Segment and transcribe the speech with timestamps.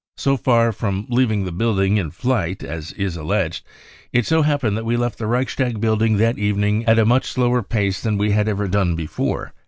[0.17, 4.75] "So far from leaving the building in flight, as is alleged, * it so happened
[4.75, 8.31] that we left the Reichstag building that evening 'at a much slower pace than we
[8.31, 9.53] had ever done before.